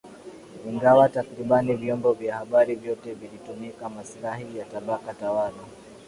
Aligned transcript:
ingawa 0.69 1.09
takribani 1.09 1.73
vyombo 1.75 2.13
vya 2.13 2.35
habari 2.35 2.75
vyote 2.75 3.13
vilitumikia 3.13 3.89
maslahi 3.89 4.57
ya 4.57 4.65
tabaka 4.65 5.13
tawala 5.13 5.57